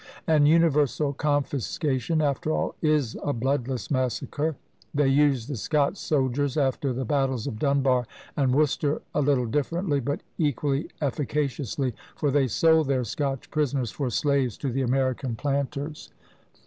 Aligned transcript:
An 0.25 0.47
universal 0.47 1.13
confiscation, 1.13 2.23
after 2.23 2.51
all, 2.51 2.73
is 2.81 3.15
a 3.23 3.33
bloodless 3.33 3.91
massacre. 3.91 4.55
They 4.95 5.07
used 5.07 5.47
the 5.47 5.55
Scotch 5.55 5.95
soldiers, 5.97 6.57
after 6.57 6.91
the 6.91 7.05
battles 7.05 7.45
of 7.45 7.59
Dunbar 7.59 8.07
and 8.35 8.51
Worcester, 8.55 9.03
a 9.13 9.21
little 9.21 9.45
differently 9.45 9.99
but 9.99 10.21
equally 10.39 10.89
efficaciously 11.03 11.93
for 12.15 12.31
they 12.31 12.47
sold 12.47 12.87
their 12.87 13.03
Scotch 13.03 13.51
prisoners 13.51 13.91
for 13.91 14.09
slaves 14.09 14.57
to 14.57 14.71
the 14.71 14.81
American 14.81 15.35
planters. 15.35 16.09